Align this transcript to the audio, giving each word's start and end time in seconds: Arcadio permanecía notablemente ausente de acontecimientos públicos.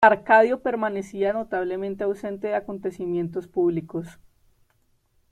Arcadio 0.03 0.63
permanecía 0.63 1.31
notablemente 1.31 2.03
ausente 2.05 2.47
de 2.47 2.55
acontecimientos 2.55 3.47
públicos. 3.47 4.07